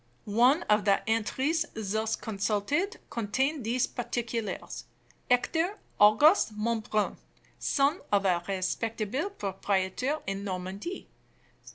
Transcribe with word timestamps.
One 0.25 0.63
of 0.63 0.85
the 0.85 1.07
entries 1.07 1.63
thus 1.75 2.15
consulted 2.15 2.99
contained 3.11 3.63
these 3.63 3.85
particulars: 3.85 4.85
'Hector 5.29 5.77
Auguste 5.99 6.53
Monbrun, 6.57 7.17
son 7.59 8.01
of 8.11 8.25
a 8.25 8.41
respectable 8.47 9.29
proprietor 9.29 10.23
in 10.25 10.43
Normandy. 10.43 11.07